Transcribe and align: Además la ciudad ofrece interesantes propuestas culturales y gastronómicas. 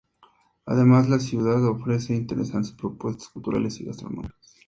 Además 0.65 1.09
la 1.09 1.19
ciudad 1.19 1.63
ofrece 1.63 2.15
interesantes 2.15 2.71
propuestas 2.71 3.29
culturales 3.29 3.79
y 3.81 3.85
gastronómicas. 3.85 4.57